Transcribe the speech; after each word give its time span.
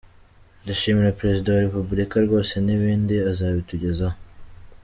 Ndashimira 0.63 1.17
Perezida 1.19 1.47
wa 1.51 1.65
Republika, 1.67 2.15
rwose 2.25 2.53
n’ibindi 2.65 3.15
azabitugezaho”. 3.31 4.17